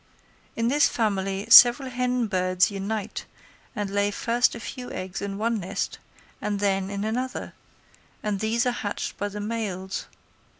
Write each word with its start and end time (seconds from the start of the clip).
In 0.55 0.67
this 0.67 0.87
family 0.89 1.45
several 1.51 1.87
hen 1.91 2.25
birds 2.25 2.71
unite 2.71 3.25
and 3.75 3.87
lay 3.87 4.09
first 4.09 4.55
a 4.55 4.59
few 4.59 4.91
eggs 4.91 5.21
in 5.21 5.37
one 5.37 5.59
nest 5.59 5.99
and 6.41 6.59
then 6.59 6.89
in 6.89 7.03
another; 7.03 7.53
and 8.23 8.39
these 8.39 8.65
are 8.65 8.71
hatched 8.71 9.15
by 9.19 9.29
the 9.29 9.39
males. 9.39 10.07